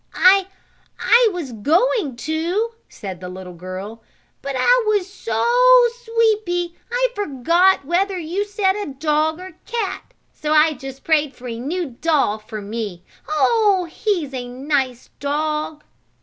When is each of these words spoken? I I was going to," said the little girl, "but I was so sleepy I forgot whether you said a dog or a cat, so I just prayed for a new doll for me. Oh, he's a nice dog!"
I 0.15 0.47
I 0.99 1.29
was 1.31 1.51
going 1.51 2.15
to," 2.15 2.71
said 2.89 3.19
the 3.19 3.29
little 3.29 3.53
girl, 3.53 4.01
"but 4.41 4.55
I 4.57 4.83
was 4.87 5.07
so 5.07 5.45
sleepy 6.03 6.73
I 6.91 7.09
forgot 7.13 7.85
whether 7.85 8.17
you 8.17 8.43
said 8.43 8.75
a 8.75 8.93
dog 8.95 9.39
or 9.39 9.45
a 9.49 9.53
cat, 9.71 10.15
so 10.33 10.53
I 10.53 10.73
just 10.73 11.03
prayed 11.03 11.35
for 11.35 11.47
a 11.47 11.59
new 11.59 11.85
doll 11.85 12.39
for 12.39 12.61
me. 12.63 13.03
Oh, 13.29 13.85
he's 13.91 14.33
a 14.33 14.47
nice 14.47 15.11
dog!" 15.19 15.83